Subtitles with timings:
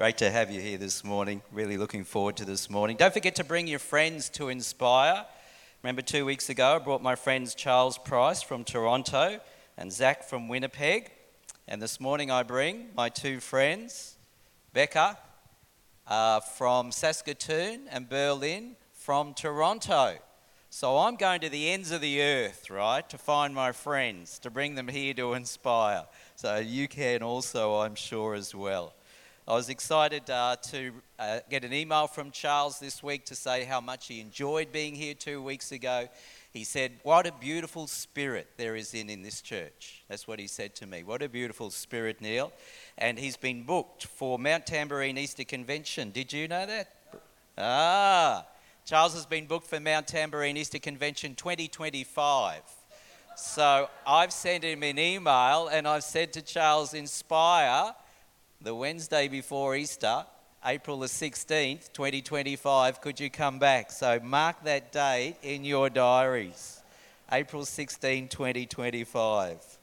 [0.00, 1.42] Great to have you here this morning.
[1.52, 2.96] Really looking forward to this morning.
[2.96, 5.26] Don't forget to bring your friends to Inspire.
[5.82, 9.40] Remember, two weeks ago, I brought my friends Charles Price from Toronto
[9.76, 11.10] and Zach from Winnipeg.
[11.68, 14.16] And this morning, I bring my two friends,
[14.72, 15.18] Becca
[16.06, 20.16] uh, from Saskatoon and Berlin from Toronto.
[20.70, 24.50] So I'm going to the ends of the earth, right, to find my friends, to
[24.50, 26.06] bring them here to inspire.
[26.36, 28.94] So you can also, I'm sure, as well.
[29.50, 33.64] I was excited uh, to uh, get an email from Charles this week to say
[33.64, 36.08] how much he enjoyed being here two weeks ago.
[36.52, 40.04] He said, What a beautiful spirit there is in, in this church.
[40.08, 41.02] That's what he said to me.
[41.02, 42.52] What a beautiful spirit, Neil.
[42.96, 46.12] And he's been booked for Mount Tamborine Easter Convention.
[46.12, 46.94] Did you know that?
[47.58, 48.46] Ah,
[48.86, 52.62] Charles has been booked for Mount Tamborine Easter Convention 2025.
[53.34, 57.96] So I've sent him an email and I've said to Charles, Inspire
[58.62, 60.26] the Wednesday before Easter,
[60.66, 63.90] April the 16th, 2025, could you come back?
[63.90, 66.82] So mark that date in your diaries.
[67.32, 69.78] April 16, 2025.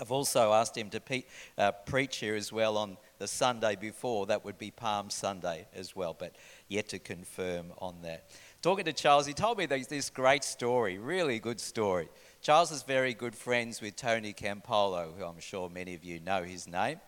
[0.00, 1.24] I've also asked him to pe-
[1.58, 4.24] uh, preach here as well on the Sunday before.
[4.24, 6.34] That would be Palm Sunday as well, but
[6.68, 8.30] yet to confirm on that.
[8.62, 12.08] Talking to Charles, he told me this great story, really good story.
[12.40, 16.42] Charles is very good friends with Tony Campolo, who I'm sure many of you know
[16.42, 16.98] his name.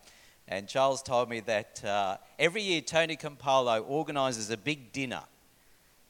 [0.47, 5.23] And Charles told me that uh, every year Tony Campolo organises a big dinner.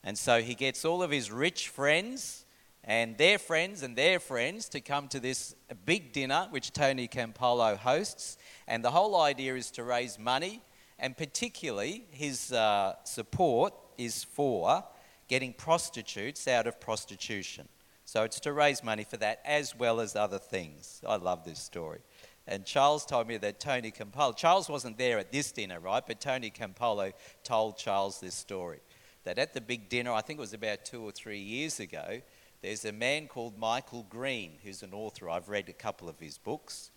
[0.03, 2.45] And so he gets all of his rich friends
[2.83, 5.55] and their friends and their friends to come to this
[5.85, 8.37] big dinner which Tony Campolo hosts.
[8.67, 10.61] And the whole idea is to raise money,
[10.99, 14.83] and particularly his uh, support is for
[15.27, 17.67] getting prostitutes out of prostitution.
[18.07, 21.01] So it's to raise money for that as well as other things.
[21.07, 22.01] I love this story.
[22.47, 26.03] And Charles told me that Tony Campolo, Charles wasn't there at this dinner, right?
[26.05, 27.11] But Tony Campolo
[27.43, 28.79] told Charles this story.
[29.23, 32.21] That at the big dinner, I think it was about two or three years ago,
[32.61, 35.29] there's a man called Michael Green, who's an author.
[35.29, 36.91] I've read a couple of his books.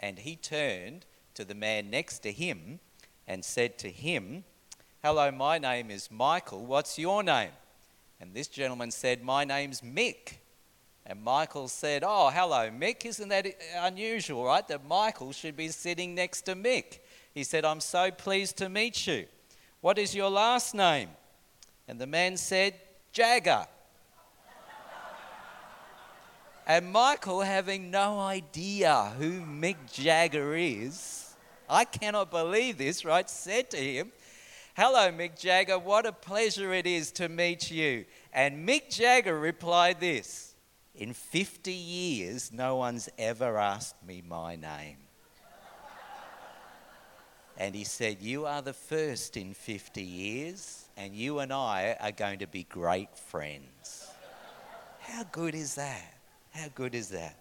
[0.00, 2.80] And he turned to the man next to him
[3.26, 4.44] and said to him,
[5.02, 6.64] Hello, my name is Michael.
[6.64, 7.50] What's your name?
[8.20, 10.38] And this gentleman said, My name's Mick.
[11.06, 13.04] And Michael said, Oh, hello, Mick.
[13.04, 14.66] Isn't that unusual, right?
[14.68, 17.00] That Michael should be sitting next to Mick.
[17.34, 19.26] He said, I'm so pleased to meet you.
[19.80, 21.10] What is your last name?
[21.86, 22.74] And the man said,
[23.12, 23.66] Jagger.
[26.66, 31.34] and Michael, having no idea who Mick Jagger is,
[31.68, 33.28] I cannot believe this, right?
[33.28, 34.12] Said to him,
[34.74, 35.78] Hello, Mick Jagger.
[35.78, 38.06] What a pleasure it is to meet you.
[38.32, 40.53] And Mick Jagger replied this
[40.94, 44.98] in 50 years, no one's ever asked me my name.
[47.56, 52.12] and he said, You are the first in 50 years, and you and I are
[52.12, 54.08] going to be great friends.
[55.00, 56.14] How good is that?
[56.52, 57.36] How good is that?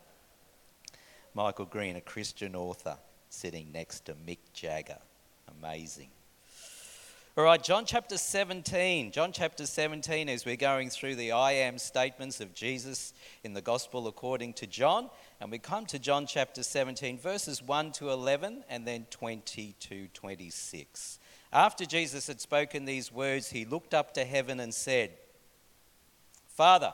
[1.35, 2.97] Michael Green, a Christian author,
[3.29, 4.99] sitting next to Mick Jagger.
[5.59, 6.09] Amazing.
[7.35, 9.11] All right, John chapter 17.
[9.11, 13.11] John chapter 17, as we're going through the I am statements of Jesus
[13.43, 15.09] in the gospel according to John.
[15.41, 20.07] And we come to John chapter 17, verses 1 to 11, and then 20 to
[20.09, 21.17] 26.
[21.51, 25.13] After Jesus had spoken these words, he looked up to heaven and said,
[26.49, 26.93] Father,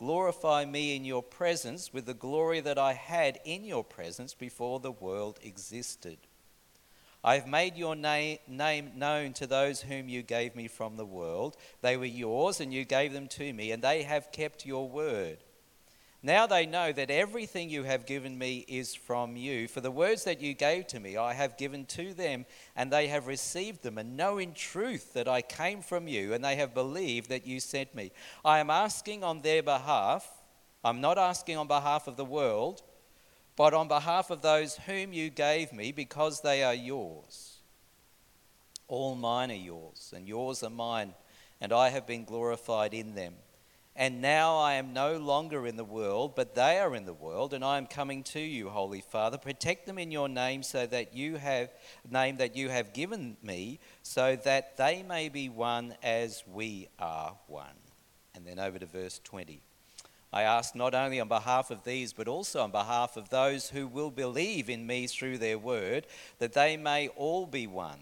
[0.00, 4.80] Glorify me in your presence with the glory that I had in your presence before
[4.80, 6.16] the world existed.
[7.22, 11.04] I have made your na- name known to those whom you gave me from the
[11.04, 11.54] world.
[11.82, 15.36] They were yours, and you gave them to me, and they have kept your word.
[16.22, 19.66] Now they know that everything you have given me is from you.
[19.68, 22.44] For the words that you gave to me, I have given to them,
[22.76, 26.44] and they have received them, and know in truth that I came from you, and
[26.44, 28.12] they have believed that you sent me.
[28.44, 30.28] I am asking on their behalf.
[30.84, 32.82] I'm not asking on behalf of the world,
[33.56, 37.56] but on behalf of those whom you gave me, because they are yours.
[38.88, 41.14] All mine are yours, and yours are mine,
[41.62, 43.36] and I have been glorified in them.
[43.96, 47.52] And now I am no longer in the world, but they are in the world,
[47.52, 49.36] and I am coming to you, Holy Father.
[49.36, 51.70] Protect them in your name so that you have
[52.08, 57.36] name that you have given me, so that they may be one as we are
[57.46, 57.66] one.
[58.34, 59.60] And then over to verse 20.
[60.32, 63.88] I ask not only on behalf of these, but also on behalf of those who
[63.88, 66.06] will believe in me through their word,
[66.38, 67.98] that they may all be one.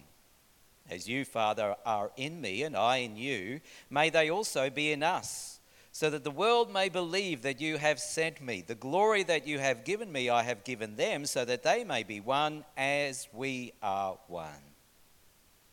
[0.90, 5.02] As you, Father, are in me and I in you, may they also be in
[5.02, 5.57] us
[5.98, 8.62] so that the world may believe that you have sent me.
[8.64, 12.04] The glory that you have given me, I have given them, so that they may
[12.04, 14.62] be one as we are one.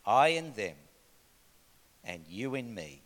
[0.03, 0.77] I in them,
[2.03, 3.03] and you in me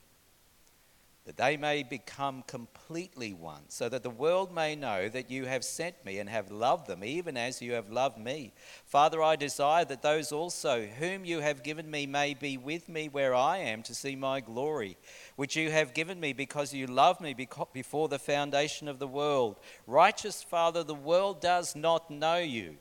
[1.30, 5.64] that they may become completely one, so that the world may know that you have
[5.64, 8.52] sent me and have loved them, even as you have loved me.
[8.86, 13.10] Father, I desire that those also whom you have given me may be with me
[13.10, 14.98] where I am to see my glory,
[15.40, 17.34] which you have given me because you loved me
[17.72, 19.58] before the foundation of the world.
[19.88, 22.76] Righteous Father, the world does not know you,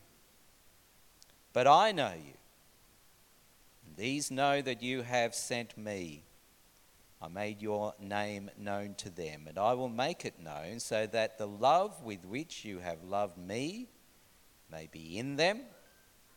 [1.52, 2.32] but I know you.
[3.86, 6.24] And these know that you have sent me.
[7.22, 11.38] I made your name known to them, and I will make it known so that
[11.38, 13.86] the love with which you have loved me
[14.68, 15.60] may be in them,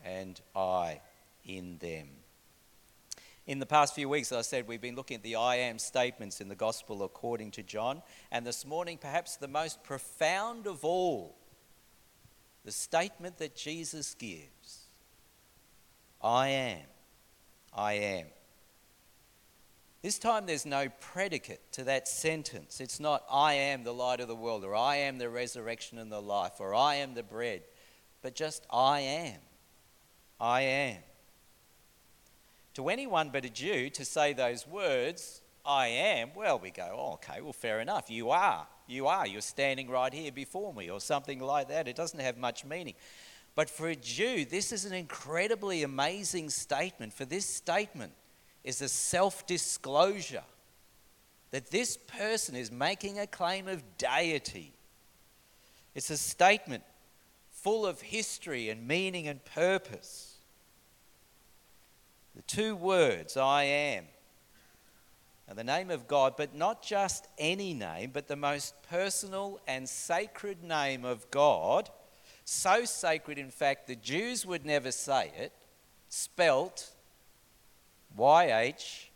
[0.05, 1.01] and I
[1.43, 2.20] in them.
[3.47, 5.79] In the past few weeks, as I said, we've been looking at the I am
[5.79, 10.85] statements in the Gospel according to John, and this morning, perhaps the most profound of
[10.85, 11.35] all,
[12.63, 14.85] the statement that Jesus gives
[16.21, 16.85] I am.
[17.73, 18.27] I am.
[20.03, 22.79] This time there's no predicate to that sentence.
[22.79, 26.11] It's not, I am the light of the world, or I am the resurrection and
[26.11, 27.63] the life, or I am the bread,
[28.21, 29.39] but just I am.
[30.39, 30.97] I am.
[32.75, 37.13] To anyone but a Jew to say those words, I am, well, we go, oh,
[37.13, 38.09] okay, well, fair enough.
[38.09, 38.67] You are.
[38.87, 39.27] You are.
[39.27, 41.87] You're standing right here before me, or something like that.
[41.87, 42.95] It doesn't have much meaning.
[43.55, 47.13] But for a Jew, this is an incredibly amazing statement.
[47.13, 48.13] For this statement
[48.63, 50.43] is a self disclosure
[51.51, 54.73] that this person is making a claim of deity.
[55.93, 56.83] It's a statement
[57.51, 60.30] full of history and meaning and purpose.
[62.35, 64.05] The two words, I am,
[65.49, 69.87] are the name of God, but not just any name, but the most personal and
[69.87, 71.89] sacred name of God.
[72.45, 75.51] So sacred, in fact, the Jews would never say it,
[76.07, 76.91] spelt
[78.17, 79.07] YHWH.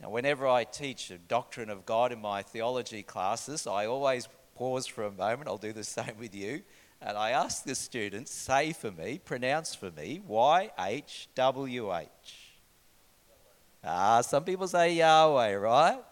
[0.00, 4.86] Now, whenever I teach a doctrine of God in my theology classes, I always pause
[4.86, 5.48] for a moment.
[5.48, 6.62] I'll do the same with you.
[7.00, 12.06] And I ask the students, say for me, pronounce for me, YHWH.
[13.84, 16.02] Ah, some people say Yahweh, right?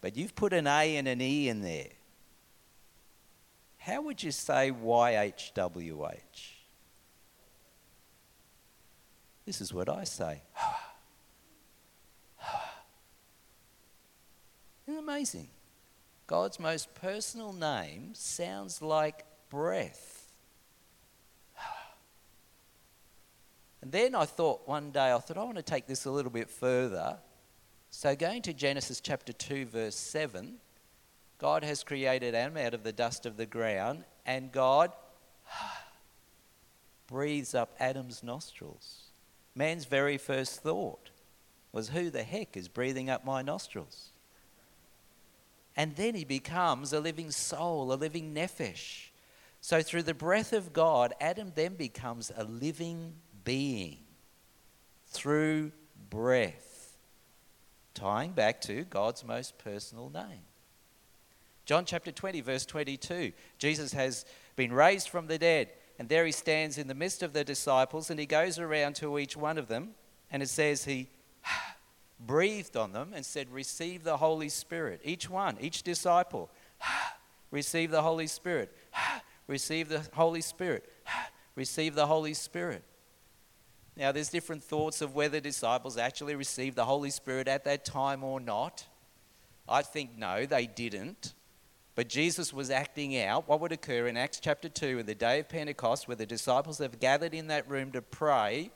[0.00, 1.90] But you've put an A and an E in there.
[3.78, 6.52] How would you say YHWH?
[9.44, 10.40] This is what I say.
[14.86, 15.48] Isn't amazing?
[16.26, 20.11] God's most personal name sounds like breath.
[23.82, 26.30] And then I thought one day, I thought, I want to take this a little
[26.30, 27.18] bit further.
[27.90, 30.54] So, going to Genesis chapter 2, verse 7,
[31.38, 34.92] God has created Adam out of the dust of the ground, and God
[37.08, 39.02] breathes up Adam's nostrils.
[39.54, 41.10] Man's very first thought
[41.72, 44.10] was, Who the heck is breathing up my nostrils?
[45.76, 49.08] And then he becomes a living soul, a living nephesh.
[49.60, 53.98] So, through the breath of God, Adam then becomes a living being
[55.06, 55.72] through
[56.10, 56.96] breath,
[57.94, 60.42] tying back to God's most personal name.
[61.64, 64.24] John chapter 20, verse 22 Jesus has
[64.56, 65.68] been raised from the dead.
[65.98, 69.18] And there he stands in the midst of the disciples and he goes around to
[69.18, 69.90] each one of them.
[70.30, 71.08] And it says he
[72.20, 75.00] breathed on them and said, Receive the Holy Spirit.
[75.04, 76.50] Each one, each disciple,
[77.50, 78.76] receive the Holy Spirit.
[79.48, 80.88] Receive the Holy Spirit.
[81.56, 82.84] Receive the Holy Spirit.
[83.96, 88.24] Now, there's different thoughts of whether disciples actually received the Holy Spirit at that time
[88.24, 88.86] or not.
[89.68, 91.34] I think no, they didn't.
[91.94, 95.40] But Jesus was acting out what would occur in Acts chapter 2 in the day
[95.40, 98.70] of Pentecost, where the disciples have gathered in that room to pray.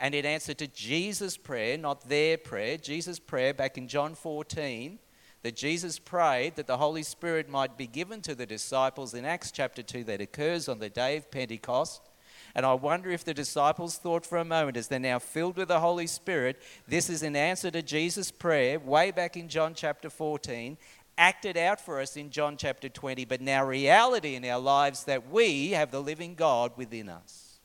[0.00, 4.98] And in answer to Jesus' prayer, not their prayer, Jesus' prayer back in John 14,
[5.42, 9.52] that Jesus prayed that the Holy Spirit might be given to the disciples in Acts
[9.52, 12.07] chapter 2 that occurs on the day of Pentecost.
[12.54, 15.68] And I wonder if the disciples thought for a moment, as they're now filled with
[15.68, 20.10] the Holy Spirit, this is an answer to Jesus' prayer way back in John chapter
[20.10, 20.76] 14,
[21.16, 25.30] acted out for us in John chapter 20, but now reality in our lives that
[25.30, 27.58] we have the living God within us.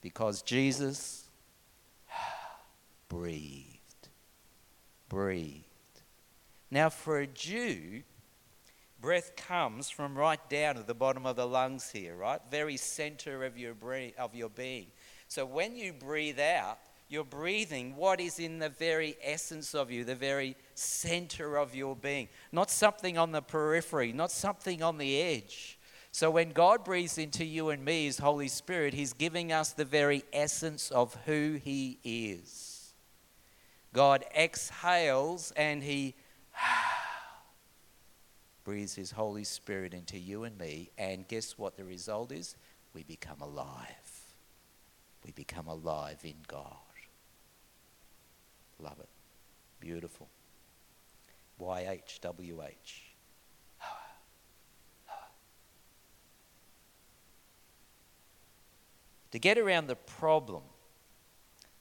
[0.00, 1.24] Because Jesus
[3.08, 4.08] breathed.
[5.08, 5.64] Breathed.
[6.70, 8.02] Now, for a Jew,
[9.00, 12.40] breath comes from right down at the bottom of the lungs here, right?
[12.50, 13.74] Very center of your,
[14.18, 14.88] of your being.
[15.28, 20.04] So when you breathe out, you're breathing what is in the very essence of you,
[20.04, 25.20] the very center of your being, not something on the periphery, not something on the
[25.20, 25.78] edge.
[26.10, 29.84] So when God breathes into you and me, His Holy Spirit, He's giving us the
[29.84, 32.94] very essence of who He is.
[33.92, 36.14] God exhales and He
[38.66, 42.56] breathes His Holy Spirit into you and me, and guess what the result is?
[42.94, 44.34] We become alive.
[45.24, 46.74] We become alive in God.
[48.80, 49.08] Love it.
[49.78, 50.28] Beautiful.
[51.60, 53.02] YHWH.
[59.30, 60.64] to get around the problem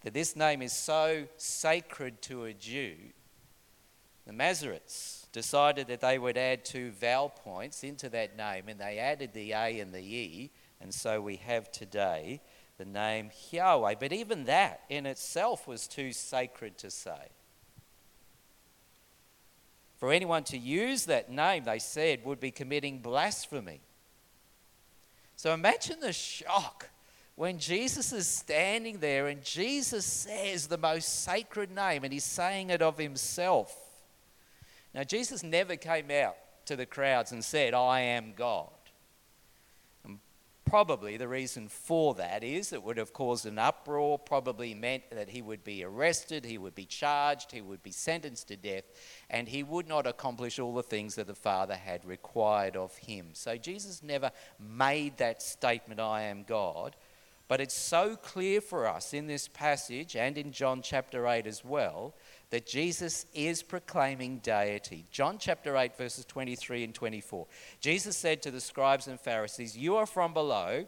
[0.01, 2.94] that this name is so sacred to a Jew,
[4.27, 8.98] the Masoretes decided that they would add two vowel points into that name, and they
[9.00, 10.50] added the A and the E,
[10.80, 12.39] and so we have today
[12.77, 13.96] the name Yahweh.
[14.00, 17.34] But even that in itself was too sacred to say.
[19.98, 23.82] For anyone to use that name, they said, would be committing blasphemy.
[25.36, 26.92] So imagine the shock
[27.36, 32.70] when Jesus is standing there and Jesus says the most sacred name and he's saying
[32.70, 33.85] it of himself.
[34.96, 36.38] Now, Jesus never came out
[36.68, 38.70] to the crowds and said, I am God.
[40.06, 40.20] And
[40.64, 45.28] probably the reason for that is it would have caused an uproar, probably meant that
[45.28, 48.86] he would be arrested, he would be charged, he would be sentenced to death,
[49.30, 53.32] and he would not accomplish all the things that the Father had required of him.
[53.34, 56.96] So Jesus never made that statement, I am God.
[57.50, 61.66] But it's so clear for us in this passage and in John chapter 8 as
[61.66, 62.16] well
[62.50, 65.06] that Jesus is proclaiming deity.
[65.12, 67.48] John chapter 8, verses 23 and 24.
[67.80, 70.86] Jesus said to the scribes and Pharisees, You are from below,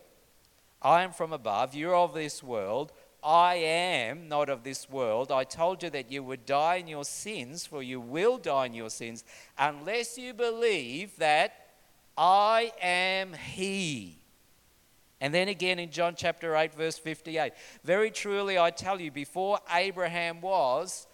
[0.81, 2.91] I am from above, you're of this world.
[3.23, 5.31] I am not of this world.
[5.31, 8.73] I told you that you would die in your sins, for you will die in
[8.73, 9.23] your sins,
[9.57, 11.67] unless you believe that
[12.17, 14.21] I am He.
[15.19, 19.59] And then again in John chapter 8, verse 58 Very truly I tell you, before
[19.73, 21.06] Abraham was,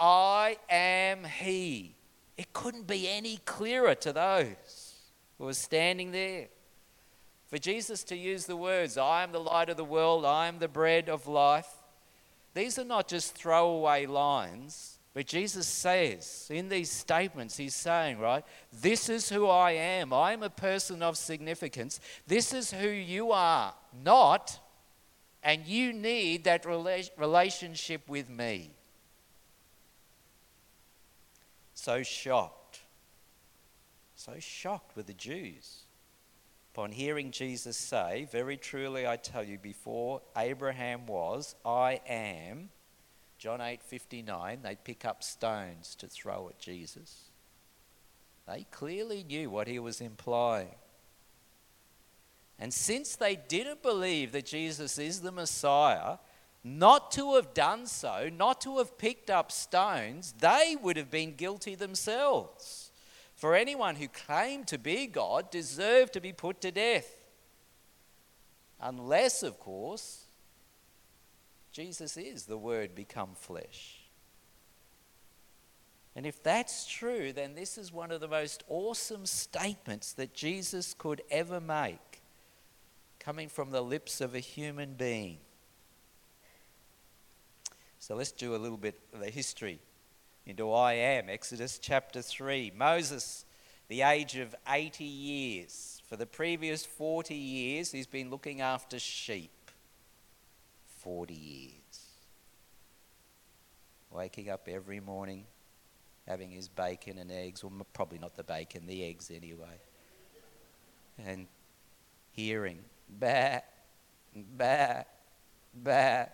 [0.00, 1.94] I am he.
[2.38, 4.94] It couldn't be any clearer to those
[5.38, 6.48] who were standing there.
[7.48, 10.58] For Jesus to use the words, I am the light of the world, I am
[10.58, 11.68] the bread of life,
[12.54, 18.44] these are not just throwaway lines, but Jesus says in these statements, He's saying, right,
[18.72, 20.12] this is who I am.
[20.12, 22.00] I am a person of significance.
[22.26, 24.58] This is who you are not,
[25.42, 28.70] and you need that relationship with me.
[31.80, 32.80] So shocked,
[34.14, 35.84] so shocked were the Jews
[36.74, 42.68] upon hearing Jesus say, Very truly I tell you, before Abraham was, I am.
[43.38, 47.30] John 8 59, they pick up stones to throw at Jesus.
[48.46, 50.74] They clearly knew what he was implying.
[52.58, 56.18] And since they didn't believe that Jesus is the Messiah,
[56.62, 61.34] not to have done so, not to have picked up stones, they would have been
[61.34, 62.90] guilty themselves.
[63.34, 67.16] For anyone who claimed to be God deserved to be put to death.
[68.78, 70.24] Unless, of course,
[71.72, 73.96] Jesus is the Word become flesh.
[76.14, 80.92] And if that's true, then this is one of the most awesome statements that Jesus
[80.92, 82.20] could ever make,
[83.18, 85.38] coming from the lips of a human being.
[88.00, 89.78] So let's do a little bit of the history
[90.46, 91.28] into I am.
[91.28, 92.72] Exodus chapter 3.
[92.74, 93.44] Moses,
[93.88, 96.00] the age of 80 years.
[96.08, 99.70] For the previous 40 years, he's been looking after sheep.
[101.00, 101.72] 40 years.
[104.10, 105.44] Waking up every morning,
[106.26, 109.78] having his bacon and eggs, well, probably not the bacon, the eggs anyway.
[111.18, 111.46] And
[112.32, 112.78] hearing,
[113.10, 113.58] bah,
[114.34, 115.02] bah,
[115.74, 116.24] bah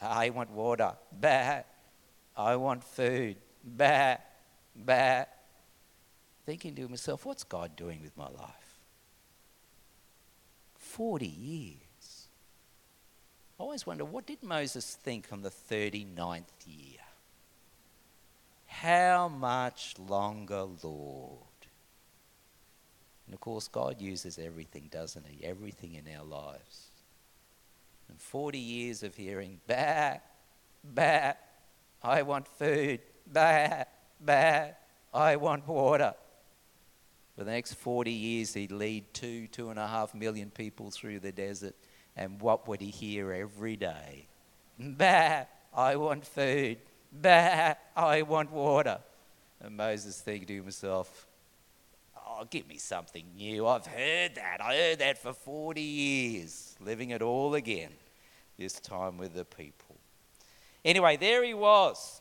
[0.00, 0.92] I want water.
[1.12, 1.60] Bah.
[2.36, 3.36] I want food.
[3.64, 4.16] Bah.
[4.76, 5.24] Bah.
[6.46, 8.78] Thinking to myself, what's God doing with my life?
[10.78, 12.28] 40 years.
[13.58, 17.00] I always wonder what did Moses think on the 39th year?
[18.66, 21.38] How much longer, Lord?
[23.26, 25.44] And of course, God uses everything, doesn't He?
[25.44, 26.89] Everything in our lives.
[28.10, 30.16] And 40 years of hearing, bah,
[30.82, 31.34] bah,
[32.02, 33.00] I want food,
[33.32, 33.84] bah,
[34.20, 34.70] bah,
[35.14, 36.14] I want water.
[37.36, 41.20] For the next 40 years, he'd lead two, two and a half million people through
[41.20, 41.76] the desert.
[42.16, 44.26] And what would he hear every day?
[44.76, 46.78] Bah, I want food.
[47.12, 48.98] Bah, I want water.
[49.60, 51.28] And Moses thinking to himself,
[52.16, 53.66] Oh, give me something new.
[53.66, 54.58] I've heard that.
[54.60, 57.90] I heard that for 40 years, living it all again,
[58.60, 59.96] this time with the people.
[60.84, 62.20] Anyway, there he was.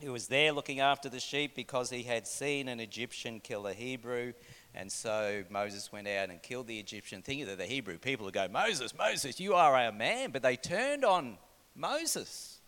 [0.00, 3.72] He was there looking after the sheep because he had seen an Egyptian kill a
[3.72, 4.34] Hebrew.
[4.72, 8.34] And so Moses went out and killed the Egyptian, thinking that the Hebrew people would
[8.34, 10.30] go, Moses, Moses, you are our man.
[10.30, 11.36] But they turned on
[11.74, 12.60] Moses.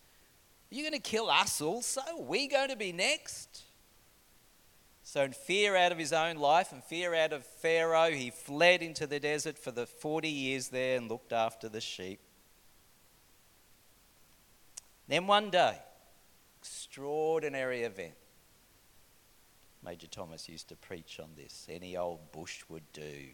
[0.69, 2.01] Are you going to kill us also?
[2.01, 3.63] Are we going to be next?
[5.03, 8.81] So, in fear out of his own life and fear out of Pharaoh, he fled
[8.81, 12.19] into the desert for the 40 years there and looked after the sheep.
[15.11, 15.77] Then one day,
[16.61, 18.13] extraordinary event.
[19.83, 21.67] Major Thomas used to preach on this.
[21.69, 23.25] Any old bush would do.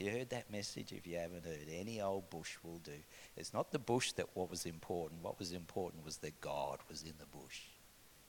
[0.00, 0.90] You heard that message?
[0.90, 2.94] If you haven't heard, any old bush will do.
[3.36, 5.22] It's not the bush that what was important.
[5.22, 7.60] What was important was that God was in the bush.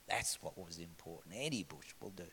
[0.10, 1.36] That's what was important.
[1.38, 2.28] Any bush will do.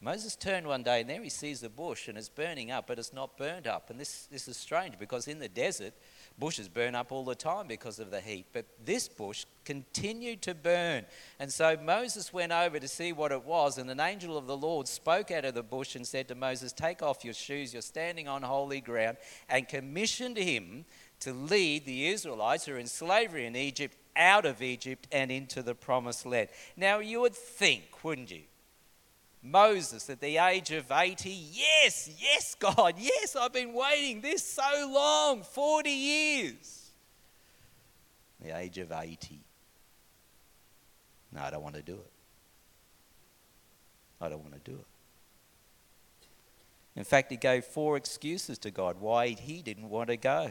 [0.00, 3.00] Moses turned one day and there he sees the bush and it's burning up, but
[3.00, 3.90] it's not burnt up.
[3.90, 5.94] And this, this is strange because in the desert,
[6.38, 8.46] bushes burn up all the time because of the heat.
[8.52, 11.04] But this bush continued to burn.
[11.38, 13.78] And so Moses went over to see what it was.
[13.78, 16.72] And an angel of the Lord spoke out of the bush and said to Moses,
[16.72, 19.16] Take off your shoes, you're standing on holy ground,
[19.48, 20.84] and commissioned him
[21.20, 25.62] to lead the Israelites who are in slavery in Egypt out of Egypt and into
[25.62, 26.48] the promised land.
[26.76, 28.42] Now, you would think, wouldn't you?
[29.42, 31.30] Moses at the age of 80.
[31.30, 36.90] Yes, yes, God, yes, I've been waiting this so long 40 years.
[38.40, 39.40] The age of 80.
[41.32, 42.10] No, I don't want to do it.
[44.20, 44.86] I don't want to do it.
[46.96, 50.50] In fact, he gave four excuses to God why he didn't want to go.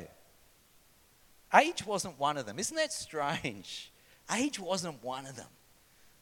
[1.53, 2.59] Age wasn't one of them.
[2.59, 3.91] Isn't that strange?
[4.33, 5.47] Age wasn't one of them.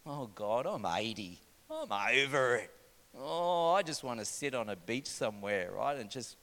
[0.06, 1.40] Oh, God, I'm 80.
[1.70, 2.72] I'm over it.
[3.18, 5.98] Oh, I just want to sit on a beach somewhere, right?
[5.98, 6.38] And just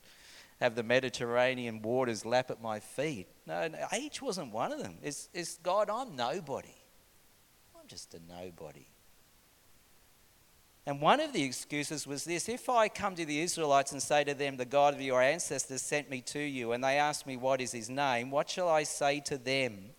[0.61, 3.29] have the Mediterranean waters lap at my feet.
[3.47, 4.95] No, age wasn't one of them.
[5.03, 6.75] It's, it's God, I'm nobody.
[7.75, 8.87] I'm just a nobody.
[10.85, 14.25] And one of the excuses was this if I come to the Israelites and say
[14.25, 17.37] to them, The God of your ancestors sent me to you, and they ask me,
[17.37, 18.31] What is his name?
[18.31, 19.91] What shall I say to them?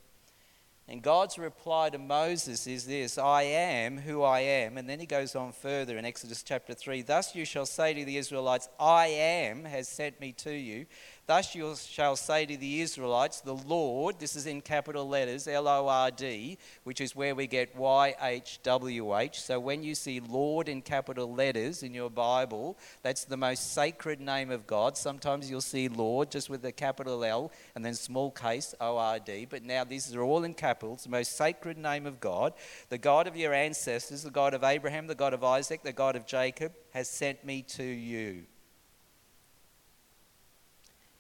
[0.88, 4.78] And God's reply to Moses is this I am who I am.
[4.78, 8.06] And then he goes on further in Exodus chapter 3 Thus you shall say to
[8.06, 10.86] the Israelites, I am has sent me to you.
[11.26, 15.70] Thus you shall say to the Israelites, the Lord, this is in capital letters, L
[15.70, 19.42] O R D, which is where we get Y H W H.
[19.42, 24.20] So when you see Lord in capital letters in your Bible, that's the most sacred
[24.20, 24.98] name of God.
[24.98, 29.18] Sometimes you'll see Lord just with a capital L and then small case O R
[29.20, 29.48] D.
[29.50, 32.54] But now these are all in capitals, the most sacred name of God.
[32.90, 36.18] The God of your ancestors, the God of Abraham, the God of Isaac, the God
[36.18, 38.44] of Jacob, has sent me to you.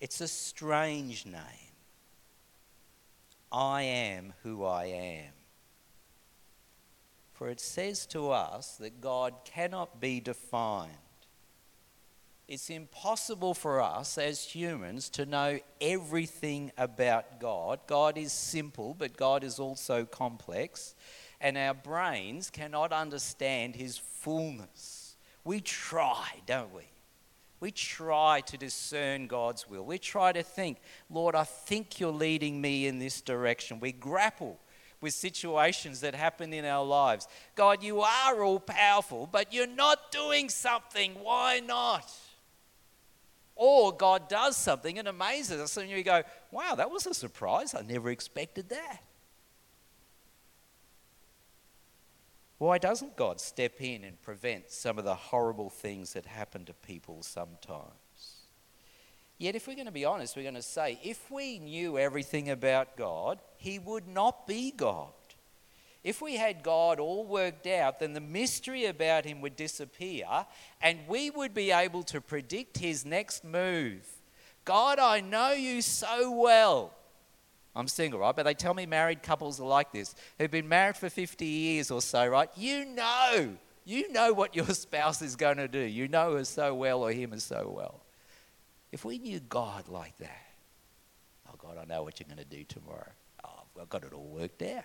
[0.03, 1.77] It's a strange name.
[3.53, 5.31] I am who I am.
[7.31, 10.91] For it says to us that God cannot be defined.
[12.49, 17.79] It's impossible for us as humans to know everything about God.
[17.87, 20.95] God is simple, but God is also complex.
[21.39, 25.15] And our brains cannot understand his fullness.
[25.45, 26.89] We try, don't we?
[27.63, 29.86] We try to discern God's will.
[29.86, 33.80] We try to think, Lord, I think you're leading me in this direction.
[33.80, 34.60] We grapple
[34.99, 37.26] with situations that happen in our lives.
[37.56, 41.13] God, you are all powerful, but you're not doing something.
[41.21, 42.13] Why not?
[43.56, 47.73] Or God does something and amazes us, and you go, wow, that was a surprise.
[47.73, 49.02] I never expected that.
[52.63, 56.73] Why doesn't God step in and prevent some of the horrible things that happen to
[56.73, 57.91] people sometimes?
[59.38, 62.49] Yet, if we're going to be honest, we're going to say if we knew everything
[62.49, 65.10] about God, He would not be God.
[66.06, 70.45] If we had God all worked out, then the mystery about Him would disappear
[70.82, 74.08] and we would be able to predict His next move
[74.63, 76.93] God, I know you so well.
[77.75, 78.36] I'm single, right?
[78.36, 81.89] But they tell me married couples are like this, who've been married for 50 years
[81.89, 82.49] or so, right?
[82.55, 85.79] You know, you know what your spouse is going to do.
[85.79, 88.01] You know her so well or him so well.
[88.91, 90.45] If we knew God like that,
[91.49, 93.12] oh God, I know what you're going to do tomorrow.
[93.43, 94.83] Oh, I've got it all worked out.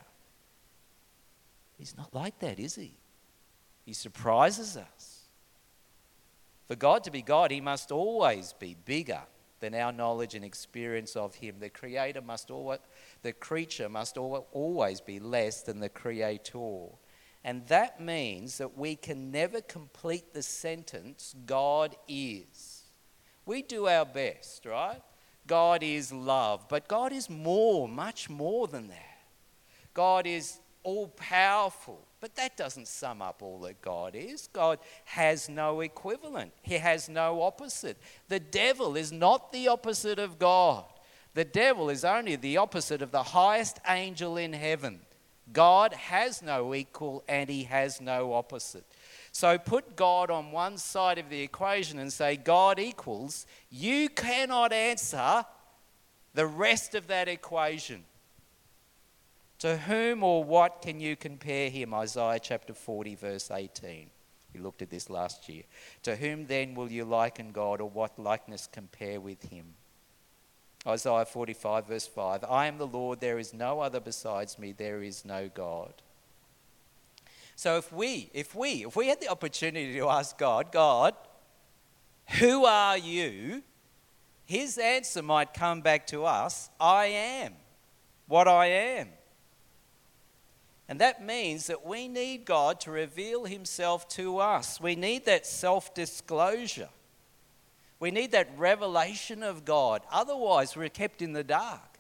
[1.77, 2.95] He's not like that, is he?
[3.85, 5.21] He surprises us.
[6.67, 9.23] For God to be God, he must always be bigger
[9.61, 11.57] than our knowledge and experience of him.
[11.59, 12.81] The creator must always,
[13.23, 16.89] the creature must always be less than the creator.
[17.45, 22.83] And that means that we can never complete the sentence, God is.
[23.47, 25.01] We do our best, right?
[25.47, 26.69] God is love.
[26.69, 29.19] But God is more, much more than that.
[29.95, 32.08] God is all powerful.
[32.21, 34.49] But that doesn't sum up all that God is.
[34.53, 37.97] God has no equivalent, He has no opposite.
[38.29, 40.85] The devil is not the opposite of God.
[41.35, 45.01] The devil is only the opposite of the highest angel in heaven.
[45.53, 48.85] God has no equal and He has no opposite.
[49.31, 53.47] So put God on one side of the equation and say, God equals.
[53.71, 55.45] You cannot answer
[56.35, 58.05] the rest of that equation.
[59.61, 61.93] To whom or what can you compare him?
[61.93, 64.09] Isaiah chapter 40, verse 18.
[64.55, 65.65] We looked at this last year.
[66.05, 69.75] To whom then will you liken God, or what likeness compare with him?
[70.87, 72.45] Isaiah 45, verse 5.
[72.45, 75.93] I am the Lord, there is no other besides me, there is no God.
[77.57, 81.15] So if we, if we, if we had the opportunity to ask God, God,
[82.39, 83.63] who are you?
[84.47, 87.55] His answer might come back to us, I am
[88.29, 89.09] what I am.
[90.89, 94.81] And that means that we need God to reveal Himself to us.
[94.81, 96.89] We need that self disclosure.
[98.01, 100.03] We need that revelation of God.
[100.11, 101.99] Otherwise, we're kept in the dark.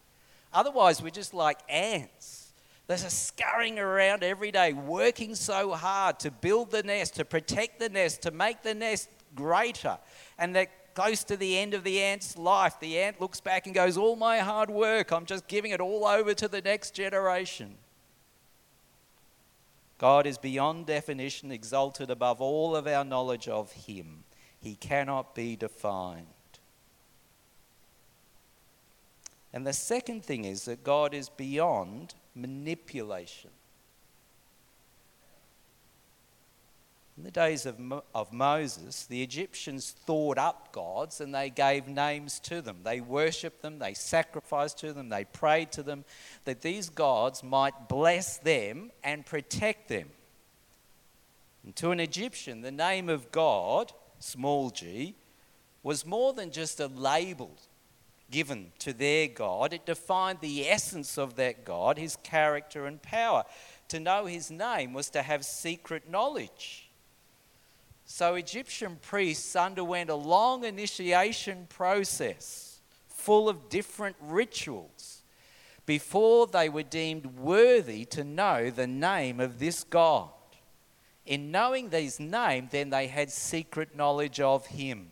[0.52, 2.52] Otherwise, we're just like ants.
[2.86, 7.80] They're just scurrying around every day, working so hard to build the nest, to protect
[7.80, 9.98] the nest, to make the nest greater.
[10.38, 12.80] And they're close to the end of the ant's life.
[12.80, 16.06] The ant looks back and goes, All my hard work, I'm just giving it all
[16.06, 17.76] over to the next generation.
[19.98, 24.24] God is beyond definition, exalted above all of our knowledge of Him.
[24.60, 26.26] He cannot be defined.
[29.52, 33.50] And the second thing is that God is beyond manipulation.
[37.18, 41.88] In the days of, Mo- of Moses, the Egyptians thought up gods and they gave
[41.88, 42.76] names to them.
[42.84, 46.04] They worshipped them, they sacrificed to them, they prayed to them,
[46.44, 50.10] that these gods might bless them and protect them.
[51.64, 55.16] And to an Egyptian, the name of God, small g,
[55.82, 57.50] was more than just a label
[58.30, 59.72] given to their God.
[59.72, 63.42] It defined the essence of that God, his character and power.
[63.88, 66.87] To know his name was to have secret knowledge.
[68.10, 75.20] So Egyptian priests underwent a long initiation process full of different rituals
[75.84, 80.30] before they were deemed worthy to know the name of this God.
[81.26, 85.10] In knowing these names, then they had secret knowledge of him.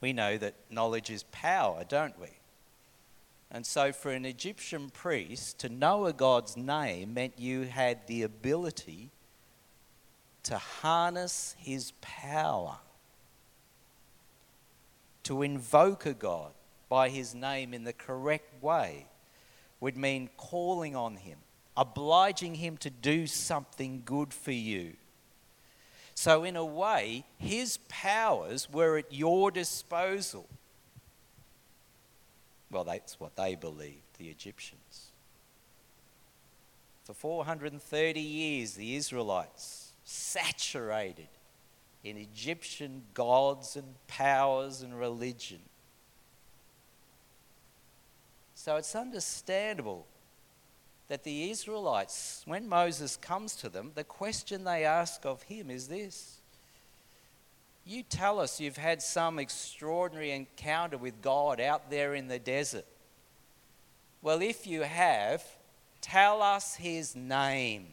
[0.00, 2.30] We know that knowledge is power, don't we?
[3.48, 8.22] And so, for an Egyptian priest, to know a God's name meant you had the
[8.22, 9.12] ability
[10.44, 12.76] to harness his power,
[15.24, 16.52] to invoke a God
[16.88, 19.06] by his name in the correct way,
[19.80, 21.38] would mean calling on him,
[21.76, 24.94] obliging him to do something good for you.
[26.14, 30.46] So, in a way, his powers were at your disposal.
[32.70, 35.06] Well, that's what they believed, the Egyptians.
[37.04, 39.79] For 430 years, the Israelites
[40.10, 41.28] saturated
[42.02, 45.60] in Egyptian gods and powers and religion.
[48.54, 50.06] So it's understandable
[51.08, 55.88] that the Israelites, when Moses comes to them, the question they ask of him is
[55.88, 56.40] this
[57.84, 62.86] You tell us you've had some extraordinary encounter with God out there in the desert.
[64.22, 65.42] Well, if you have,
[66.00, 67.86] tell us his name.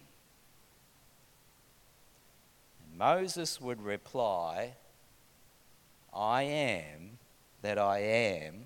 [2.97, 4.73] Moses would reply,
[6.13, 7.19] I am
[7.61, 8.65] that I am.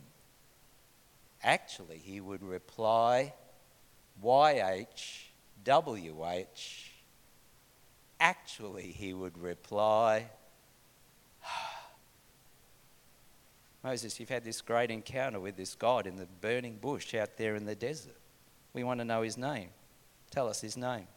[1.43, 3.33] Actually, he would reply,
[4.23, 4.85] YHWH.
[8.19, 10.29] Actually, he would reply,
[11.43, 11.87] ah,
[13.83, 17.55] Moses, you've had this great encounter with this God in the burning bush out there
[17.55, 18.15] in the desert.
[18.73, 19.71] We want to know his name.
[20.29, 21.07] Tell us his name.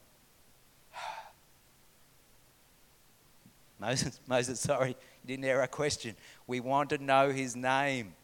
[3.84, 6.16] Moses, Moses, sorry, you didn't hear our question.
[6.46, 8.14] We want to know his name.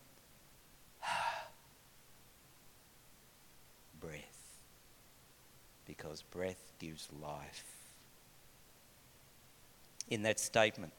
[4.00, 4.58] breath.
[5.86, 7.64] Because breath gives life.
[10.08, 10.92] In that statement,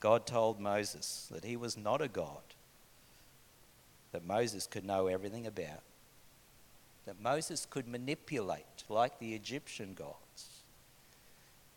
[0.00, 2.42] God told Moses that he was not a God
[4.12, 5.82] that Moses could know everything about,
[7.06, 10.49] that Moses could manipulate like the Egyptian gods,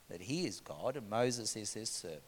[0.09, 2.21] that he is God and Moses is his servant.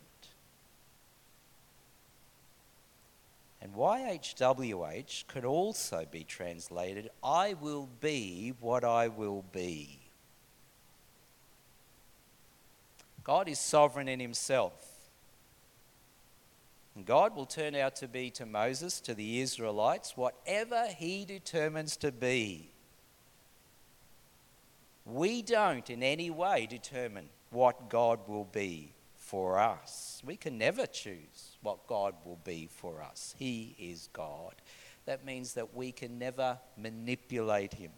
[3.62, 10.00] And YHWH could also be translated, I will be what I will be.
[13.24, 14.74] God is sovereign in himself.
[16.96, 21.98] And God will turn out to be to Moses, to the Israelites, whatever he determines
[21.98, 22.70] to be.
[25.06, 28.94] We don't in any way determine what God will be
[29.26, 30.22] for us.
[30.26, 33.36] We can never choose what God will be for us.
[33.38, 34.54] He is God.
[35.06, 37.92] That means that we can never manipulate him.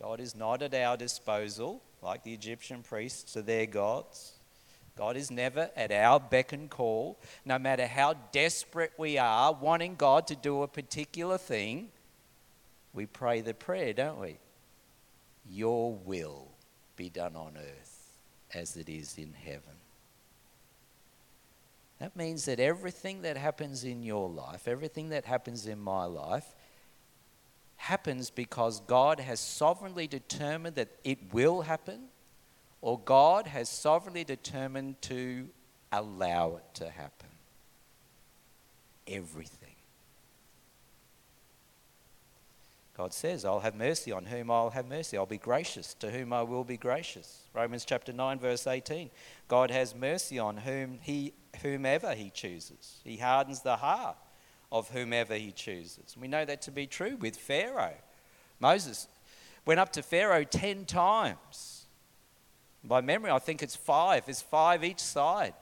[0.00, 4.32] God is not at our disposal, like the Egyptian priests to their gods.
[4.96, 7.18] God is never at our beck and call.
[7.44, 11.88] No matter how desperate we are, wanting God to do a particular thing,
[12.92, 14.38] we pray the prayer, don't we?
[15.48, 16.49] Your will
[17.00, 18.20] be done on earth
[18.52, 19.78] as it is in heaven.
[21.98, 26.54] That means that everything that happens in your life, everything that happens in my life,
[27.76, 32.00] happens because God has sovereignly determined that it will happen
[32.82, 35.48] or God has sovereignly determined to
[35.90, 37.30] allow it to happen.
[39.06, 39.59] Everything.
[43.00, 45.16] God says, I'll have mercy on whom I'll have mercy.
[45.16, 47.44] I'll be gracious to whom I will be gracious.
[47.54, 49.08] Romans chapter 9, verse 18.
[49.48, 51.32] God has mercy on whom he,
[51.62, 53.00] whomever he chooses.
[53.02, 54.18] He hardens the heart
[54.70, 56.14] of whomever he chooses.
[56.20, 57.96] We know that to be true with Pharaoh.
[58.60, 59.08] Moses
[59.64, 61.86] went up to Pharaoh 10 times
[62.84, 64.26] by memory, I think it's five.
[64.26, 65.54] There's five each side.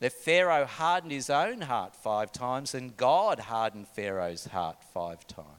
[0.00, 5.57] That Pharaoh hardened his own heart five times, and God hardened Pharaoh's heart five times.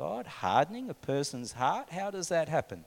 [0.00, 1.90] God hardening a person's heart?
[1.90, 2.86] How does that happen?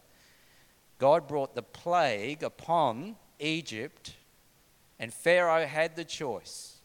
[0.98, 4.16] God brought the plague upon Egypt,
[4.98, 6.78] and Pharaoh had the choice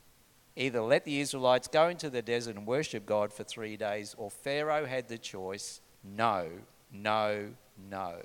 [0.55, 4.31] either let the Israelites go into the desert and worship God for three days, or
[4.31, 6.47] Pharaoh had the choice no,
[6.93, 7.49] no,
[7.89, 8.17] no.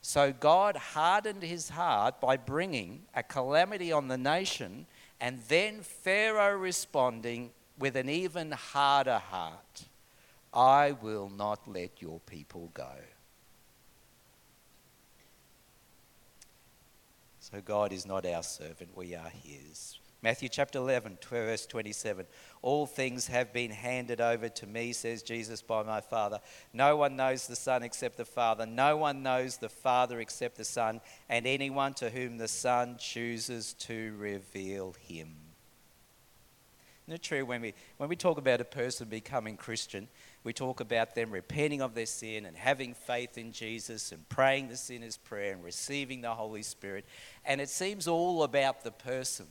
[0.00, 4.86] So God hardened his heart by bringing a calamity on the nation,
[5.20, 9.84] and then Pharaoh responding with an even harder heart
[10.52, 12.92] I will not let your people go.
[17.40, 19.98] So God is not our servant, we are his.
[20.22, 22.26] Matthew chapter 11, verse 27.
[22.62, 26.40] All things have been handed over to me, says Jesus, by my Father.
[26.72, 28.66] No one knows the Son except the Father.
[28.66, 33.74] No one knows the Father except the Son, and anyone to whom the Son chooses
[33.74, 35.36] to reveal him.
[37.06, 40.08] Isn't it true when we, when we talk about a person becoming Christian,
[40.46, 44.68] we talk about them repenting of their sin and having faith in Jesus and praying
[44.68, 47.04] the sinner's prayer and receiving the Holy Spirit,
[47.44, 49.46] and it seems all about the person.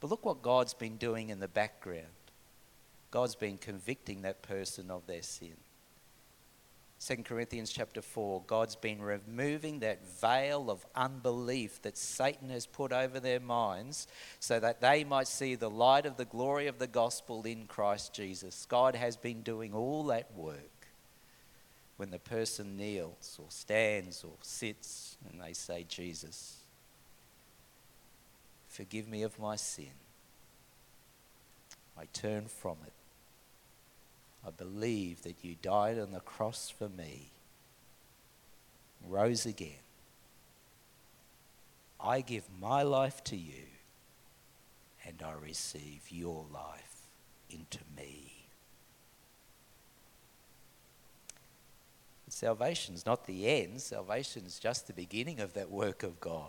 [0.00, 2.06] But look what God's been doing in the background.
[3.10, 5.56] God's been convicting that person of their sin.
[7.04, 12.92] 2 Corinthians chapter 4, God's been removing that veil of unbelief that Satan has put
[12.92, 14.06] over their minds
[14.38, 18.14] so that they might see the light of the glory of the gospel in Christ
[18.14, 18.66] Jesus.
[18.68, 20.86] God has been doing all that work
[21.96, 26.58] when the person kneels or stands or sits and they say, Jesus,
[28.68, 29.92] Forgive me of my sin.
[31.98, 33.01] I turn from it.
[34.46, 37.30] I believe that you died on the cross for me,
[39.08, 39.70] rose again.
[42.00, 43.64] I give my life to you,
[45.06, 47.06] and I receive your life
[47.48, 48.32] into me.
[52.28, 56.48] Salvation is not the end, salvation is just the beginning of that work of God.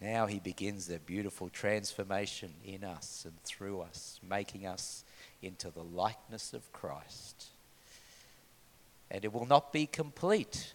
[0.00, 5.04] Now he begins that beautiful transformation in us and through us, making us
[5.42, 7.46] into the likeness of Christ.
[9.10, 10.72] And it will not be complete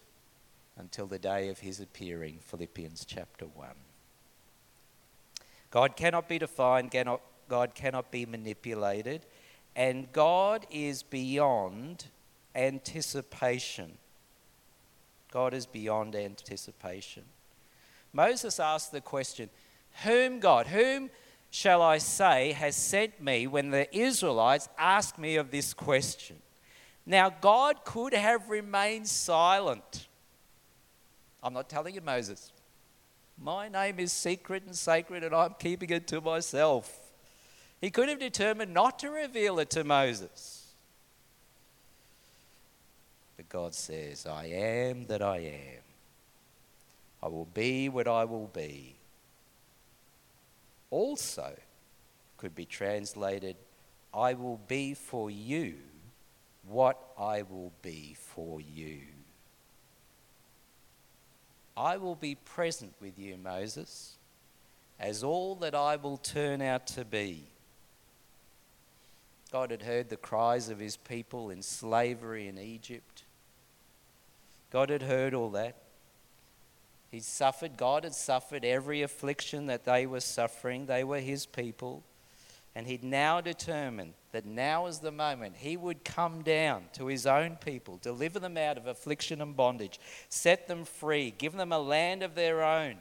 [0.76, 2.38] until the day of his appearing.
[2.40, 3.68] Philippians chapter 1.
[5.70, 9.26] God cannot be defined, cannot, God cannot be manipulated,
[9.74, 12.06] and God is beyond
[12.54, 13.98] anticipation.
[15.30, 17.24] God is beyond anticipation.
[18.12, 19.50] Moses asked the question,
[20.04, 21.10] Whom God, whom
[21.50, 26.36] shall I say has sent me when the Israelites ask me of this question?
[27.06, 30.08] Now, God could have remained silent.
[31.42, 32.52] I'm not telling you, Moses.
[33.40, 36.94] My name is secret and sacred, and I'm keeping it to myself.
[37.80, 40.66] He could have determined not to reveal it to Moses.
[43.36, 45.82] But God says, I am that I am.
[47.22, 48.97] I will be what I will be.
[50.90, 51.54] Also,
[52.36, 53.56] could be translated,
[54.14, 55.74] I will be for you
[56.68, 59.00] what I will be for you.
[61.76, 64.16] I will be present with you, Moses,
[64.98, 67.44] as all that I will turn out to be.
[69.52, 73.24] God had heard the cries of his people in slavery in Egypt.
[74.70, 75.76] God had heard all that.
[77.10, 80.86] He suffered, God had suffered every affliction that they were suffering.
[80.86, 82.04] They were his people.
[82.74, 87.26] And he'd now determined that now is the moment he would come down to his
[87.26, 91.78] own people, deliver them out of affliction and bondage, set them free, give them a
[91.78, 92.98] land of their own.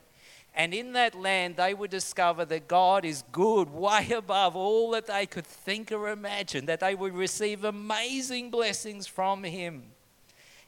[0.56, 5.06] And in that land, they would discover that God is good, way above all that
[5.06, 9.84] they could think or imagine, that they would receive amazing blessings from Him.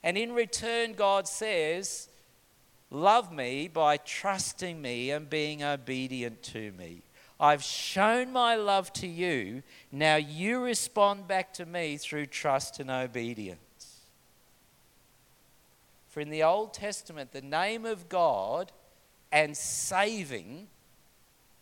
[0.04, 2.09] And in return, God says,
[2.92, 7.02] Love me by trusting me and being obedient to me.
[7.40, 9.64] I've shown my love to you.
[9.92, 13.60] Now you respond back to me through trust and obedience.
[16.10, 18.72] For in the Old Testament, the name of God
[19.32, 20.68] and saving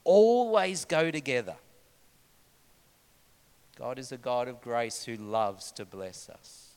[0.03, 1.57] always go together.
[3.77, 6.69] God is a God of grace who loves to bless us.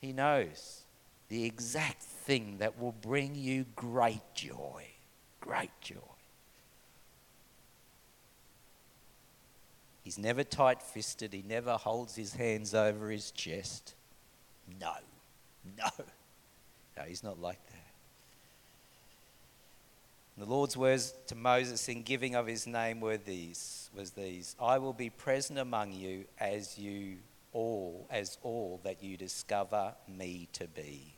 [0.00, 0.84] He knows
[1.28, 4.86] the exact thing that will bring you great joy.
[5.40, 5.96] Great joy.
[10.04, 11.32] He's never tight fisted.
[11.32, 13.94] He never holds his hands over his chest.
[14.80, 14.94] No,
[15.78, 16.04] no.
[16.96, 17.78] No, he's not like that.
[20.38, 24.78] The Lord's words to Moses in giving of his name were these was these I
[24.78, 27.18] will be present among you as you
[27.52, 31.14] all as all that you discover me to be.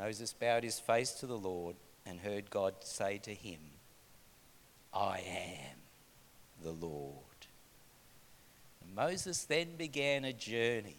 [0.00, 3.60] Moses bowed his face to the Lord and heard God say to him,
[4.94, 5.76] I am
[6.62, 7.14] the Lord.
[8.82, 10.96] And Moses then began a journey,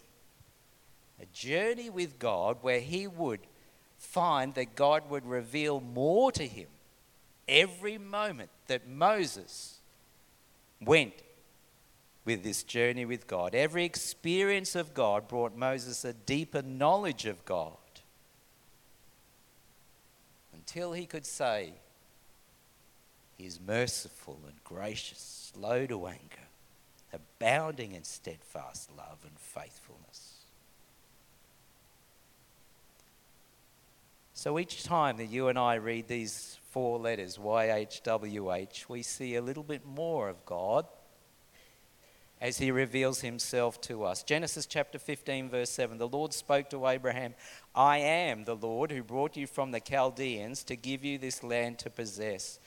[1.20, 3.40] a journey with God where he would
[3.98, 6.68] find that God would reveal more to him
[7.48, 9.80] every moment that Moses
[10.80, 11.14] went
[12.24, 13.52] with this journey with God.
[13.52, 17.76] Every experience of God brought Moses a deeper knowledge of God
[20.62, 21.72] until he could say,
[23.36, 26.46] He is merciful and gracious, slow to anger,
[27.12, 30.34] abounding in steadfast love and faithfulness.
[34.34, 39.42] So each time that you and I read these four letters, YHWH, we see a
[39.42, 40.86] little bit more of God
[42.42, 44.24] as he reveals himself to us.
[44.24, 47.34] Genesis chapter 15, verse 7 The Lord spoke to Abraham,
[47.72, 51.78] I am the Lord who brought you from the Chaldeans to give you this land
[51.78, 52.58] to possess.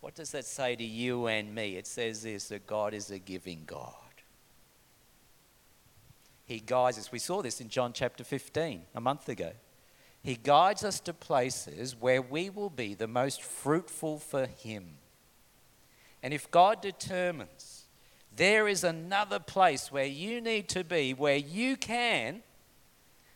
[0.00, 1.76] What does that say to you and me?
[1.76, 3.94] It says this that God is a giving God.
[6.44, 7.10] He guides us.
[7.10, 9.52] We saw this in John chapter 15 a month ago.
[10.22, 14.98] He guides us to places where we will be the most fruitful for Him.
[16.22, 17.71] And if God determines
[18.36, 22.42] there is another place where you need to be, where you can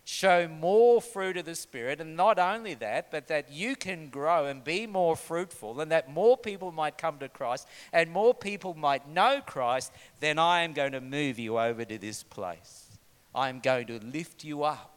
[0.04, 2.00] show more fruit of the Spirit.
[2.00, 6.10] And not only that, but that you can grow and be more fruitful, and that
[6.10, 10.72] more people might come to Christ and more people might know Christ, then I am
[10.72, 12.84] going to move you over to this place.
[13.34, 14.95] I am going to lift you up.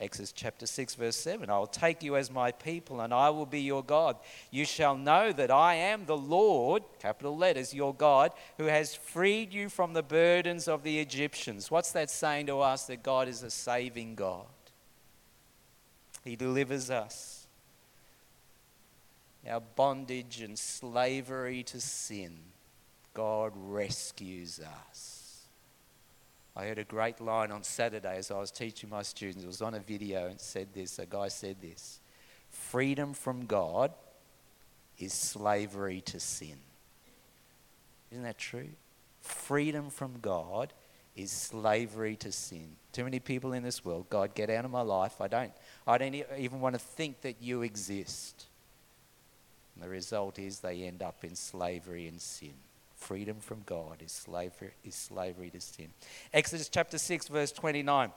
[0.00, 3.46] Exodus chapter 6, verse 7 I will take you as my people, and I will
[3.46, 4.16] be your God.
[4.50, 9.52] You shall know that I am the Lord, capital letters, your God, who has freed
[9.52, 11.70] you from the burdens of the Egyptians.
[11.70, 12.86] What's that saying to us?
[12.86, 14.46] That God is a saving God.
[16.24, 17.46] He delivers us.
[19.48, 22.38] Our bondage and slavery to sin,
[23.14, 25.17] God rescues us.
[26.56, 29.44] I heard a great line on Saturday as I was teaching my students.
[29.44, 30.98] It was on a video and said this.
[30.98, 32.00] A guy said this
[32.50, 33.92] Freedom from God
[34.98, 36.58] is slavery to sin.
[38.10, 38.70] Isn't that true?
[39.20, 40.72] Freedom from God
[41.14, 42.76] is slavery to sin.
[42.92, 45.20] Too many people in this world, God, get out of my life.
[45.20, 45.52] I don't,
[45.86, 48.46] I don't even want to think that you exist.
[49.74, 52.54] And the result is they end up in slavery and sin.
[52.98, 55.88] Freedom from God is slavery, is slavery to sin.
[56.34, 58.10] Exodus chapter 6, verse 29.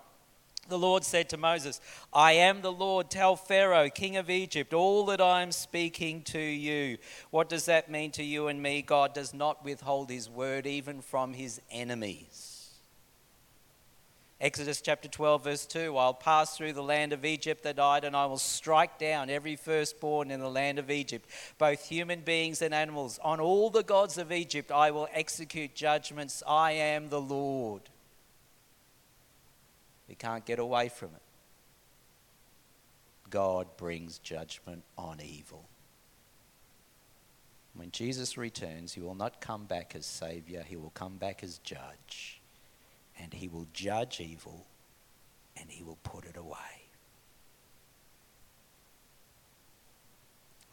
[0.68, 1.80] The Lord said to Moses,
[2.12, 3.10] I am the Lord.
[3.10, 6.98] Tell Pharaoh, king of Egypt, all that I am speaking to you.
[7.30, 8.82] What does that mean to you and me?
[8.82, 12.51] God does not withhold his word even from his enemies.
[14.42, 18.16] Exodus chapter 12, verse 2 I'll pass through the land of Egypt that died, and
[18.16, 21.30] I will strike down every firstborn in the land of Egypt,
[21.60, 23.20] both human beings and animals.
[23.24, 26.42] On all the gods of Egypt I will execute judgments.
[26.48, 27.84] I am the Lord.
[30.10, 31.22] We can't get away from it.
[33.30, 35.70] God brings judgment on evil.
[37.76, 41.60] When Jesus returns, he will not come back as Savior, he will come back as
[41.60, 42.41] Judge
[43.22, 44.66] and he will judge evil
[45.58, 46.58] and he will put it away.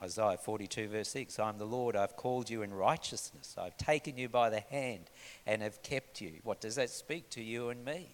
[0.00, 4.16] Isaiah 42, verse 6 I am the Lord, I've called you in righteousness, I've taken
[4.16, 5.10] you by the hand
[5.46, 6.34] and have kept you.
[6.44, 8.08] What does that speak to you and me?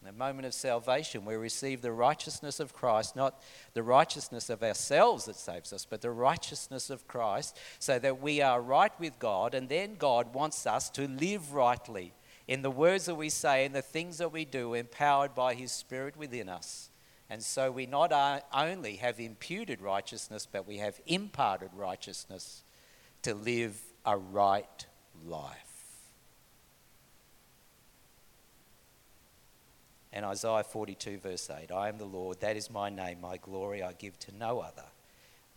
[0.00, 3.42] In the moment of salvation, we receive the righteousness of Christ, not
[3.74, 8.40] the righteousness of ourselves that saves us, but the righteousness of Christ, so that we
[8.40, 12.12] are right with God, and then God wants us to live rightly
[12.48, 15.70] in the words that we say and the things that we do, empowered by His
[15.70, 16.88] Spirit within us.
[17.30, 18.10] And so we not
[18.52, 22.62] only have imputed righteousness, but we have imparted righteousness
[23.22, 24.86] to live a right
[25.26, 25.68] life.
[30.10, 33.82] And Isaiah 42, verse 8 I am the Lord, that is my name, my glory
[33.82, 34.86] I give to no other,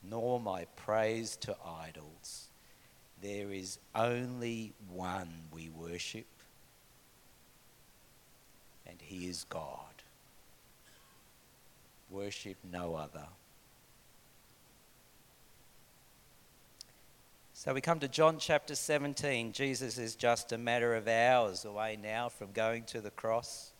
[0.03, 2.49] nor my praise to idols.
[3.21, 6.27] There is only one we worship,
[8.87, 9.85] and he is God.
[12.09, 13.27] Worship no other.
[17.53, 19.51] So we come to John chapter 17.
[19.51, 23.71] Jesus is just a matter of hours away now from going to the cross.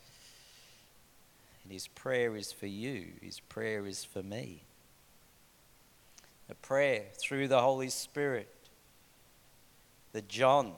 [1.64, 4.62] And his prayer is for you, his prayer is for me.
[6.48, 8.54] A prayer through the Holy Spirit
[10.12, 10.74] that John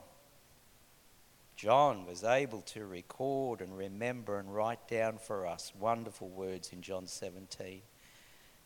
[1.57, 6.83] John was able to record and remember and write down for us wonderful words in
[6.83, 7.83] John 17.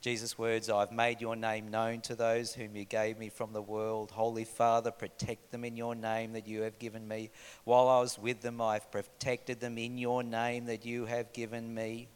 [0.00, 3.60] Jesus' words, I've made your name known to those whom you gave me from the
[3.60, 4.12] world.
[4.12, 7.30] Holy Father, protect them in your name that you have given me.
[7.64, 11.74] While I was with them, I've protected them in your name that you have given
[11.74, 12.08] me.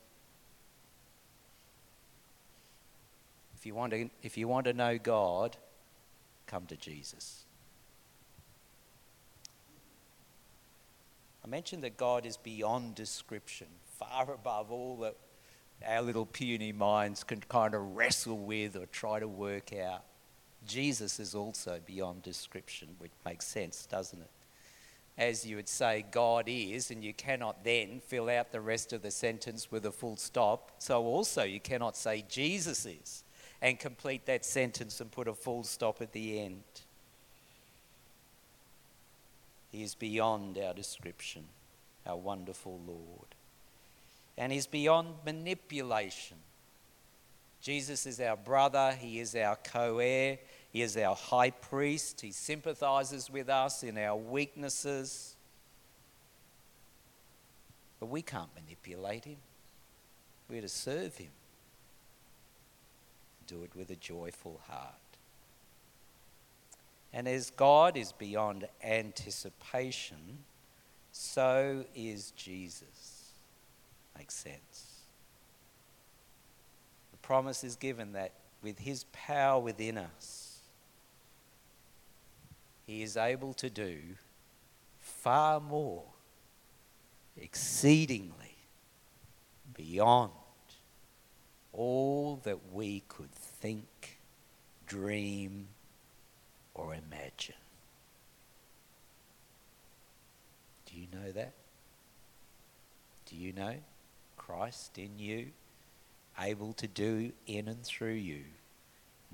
[3.57, 5.57] If you want to, if you want to know God,
[6.47, 7.45] come to Jesus.
[11.45, 13.67] I mentioned that God is beyond description,
[13.99, 15.17] far above all that
[15.87, 20.05] our little puny minds can kind of wrestle with or try to work out.
[20.67, 24.31] Jesus is also beyond description, which makes sense, doesn't it?
[25.19, 29.03] As you would say, God is, and you cannot then fill out the rest of
[29.03, 30.71] the sentence with a full stop.
[30.79, 33.25] So also you cannot say Jesus is
[33.61, 36.63] and complete that sentence and put a full stop at the end.
[39.73, 41.45] He is beyond our description,
[42.07, 43.35] our wonderful Lord.
[44.37, 46.37] And He's beyond manipulation.
[47.63, 50.39] Jesus is our brother, He is our co heir,
[50.71, 55.37] He is our high priest, He sympathizes with us in our weaknesses.
[57.99, 59.39] But we can't manipulate Him,
[60.51, 61.31] we're to serve Him.
[63.47, 65.02] Do it with a joyful heart.
[67.13, 70.39] And as God is beyond anticipation,
[71.13, 73.33] so is Jesus.
[74.17, 75.01] Makes sense.
[77.11, 78.33] The promise is given that
[78.63, 80.61] with his power within us,
[82.87, 83.99] he is able to do
[85.01, 86.05] far more,
[87.37, 88.57] exceedingly,
[89.75, 90.33] beyond
[91.73, 94.19] all that we could think,
[94.87, 95.69] dream,
[96.75, 97.55] or imagine.
[100.87, 101.53] Do you know that?
[103.27, 103.75] Do you know
[104.37, 105.49] Christ in you,
[106.39, 108.43] able to do in and through you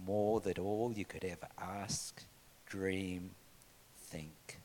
[0.07, 2.23] more than all you could ever ask,
[2.67, 3.31] dream,
[3.99, 4.61] think,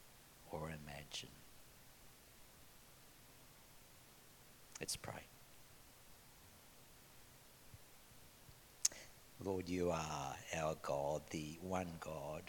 [0.51, 1.30] or imagine?
[4.80, 5.24] Let's pray.
[9.43, 12.43] Lord, you are our God, the one God.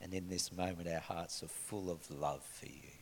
[0.00, 2.92] And in this moment, our hearts are full of love for you.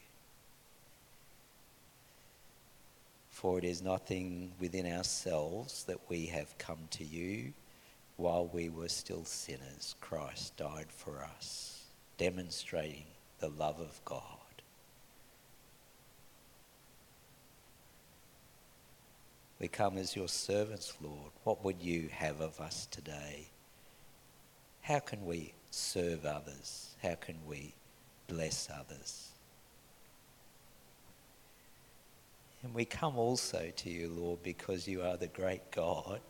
[3.31, 7.53] For it is nothing within ourselves that we have come to you.
[8.17, 11.85] While we were still sinners, Christ died for us,
[12.17, 13.05] demonstrating
[13.41, 14.23] the love of God.
[19.59, 21.33] We come as your servants, Lord.
[21.45, 23.49] What would you have of us today?
[24.83, 26.86] How can we serve others?
[27.07, 27.73] How can we
[28.27, 29.29] bless others?
[32.65, 36.21] And we come also to you, Lord, because you are the great God.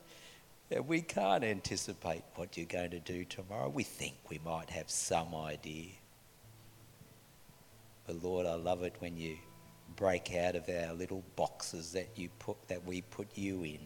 [0.70, 3.70] And we can't anticipate what you're going to do tomorrow.
[3.70, 5.92] We think we might have some idea.
[8.06, 9.38] But Lord, I love it when you
[9.94, 13.80] break out of our little boxes that you put that we put you in.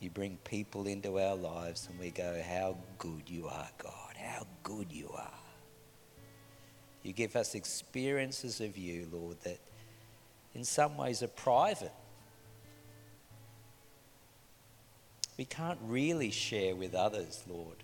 [0.00, 4.05] You bring people into our lives and we go, How good you are, God.
[4.26, 5.30] How good you are.
[7.02, 9.60] You give us experiences of you, Lord, that
[10.54, 11.92] in some ways are private.
[15.38, 17.76] We can't really share with others, Lord,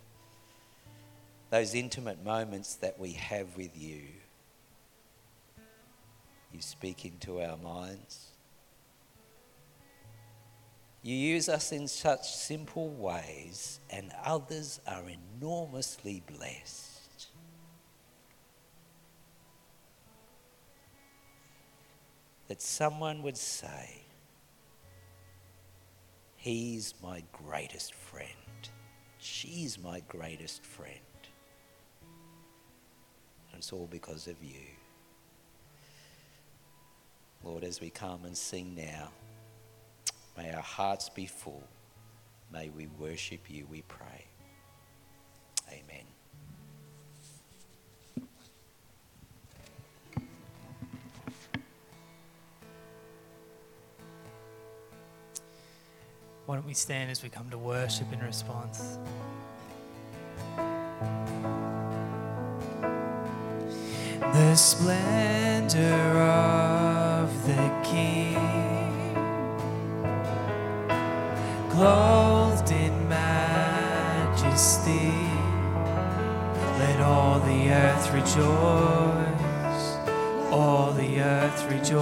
[1.50, 4.00] those intimate moments that we have with you.
[6.52, 8.31] You speak into our minds.
[11.02, 17.26] You use us in such simple ways, and others are enormously blessed.
[22.46, 24.02] That someone would say,
[26.36, 28.28] He's my greatest friend.
[29.18, 30.98] She's my greatest friend.
[33.50, 34.66] And it's all because of you.
[37.44, 39.10] Lord, as we come and sing now,
[40.36, 41.66] may our hearts be full.
[42.52, 44.26] May we worship you, we pray.
[45.70, 46.04] Amen.
[56.46, 58.98] Why don't we stand as we come to worship in response?
[64.20, 65.78] The splendor
[66.20, 68.36] of the King,
[71.82, 73.90] clothed in majesty,
[76.78, 79.96] let all the earth rejoice,
[80.52, 81.98] all the earth rejoice.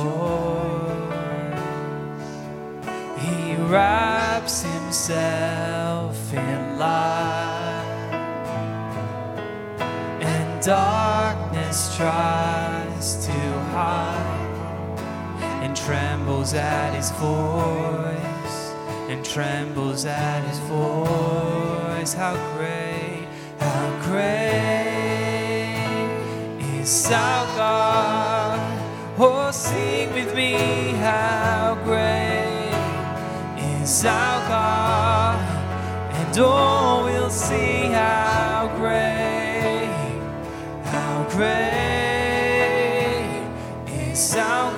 [3.24, 8.12] He wraps himself in light
[10.20, 13.40] and darkness tries to
[13.72, 14.98] hide
[15.62, 18.09] and trembles at his voice
[19.32, 22.12] trembles at his voice.
[22.12, 23.28] How great
[23.60, 25.76] how great
[26.80, 28.58] is our God.
[29.18, 30.54] Oh sing with me
[30.98, 32.74] how great
[33.80, 35.38] is our God.
[36.14, 39.86] And oh we'll see how great
[40.86, 41.70] how great
[43.86, 44.69] is our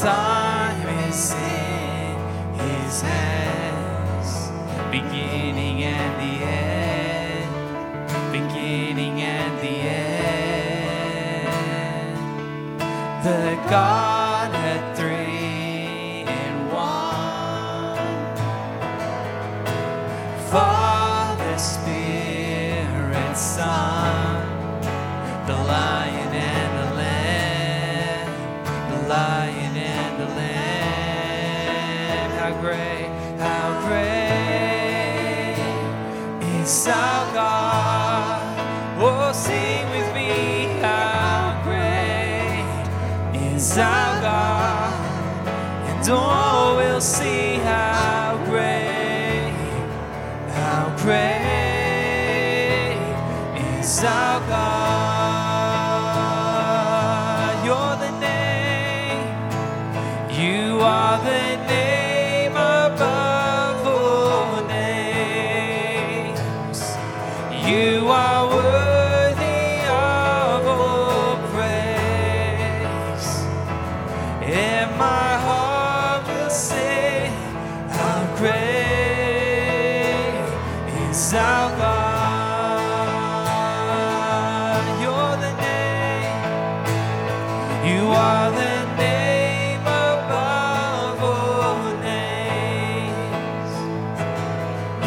[0.00, 2.16] time is in
[2.58, 4.50] his hands,
[4.90, 7.52] beginning and the end,
[8.32, 10.40] beginning and the end.
[13.22, 14.19] The Godhead
[36.70, 38.40] our God.
[39.02, 42.64] Oh, sing with me, how great
[43.42, 44.09] is our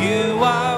[0.03, 0.72] You are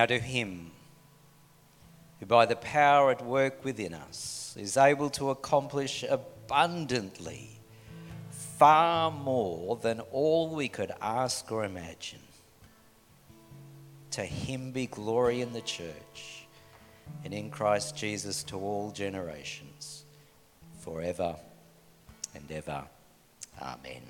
[0.00, 0.70] Now to him
[2.18, 7.60] who by the power at work within us is able to accomplish abundantly
[8.30, 12.22] far more than all we could ask or imagine.
[14.12, 16.46] To him be glory in the church
[17.22, 20.06] and in Christ Jesus to all generations,
[20.78, 21.36] forever
[22.34, 22.84] and ever.
[23.60, 24.00] Amen.